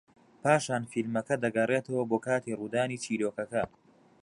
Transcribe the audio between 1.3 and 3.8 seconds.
دەگەڕێتەوە بۆ کاتی ڕوودانی چیرۆکەکە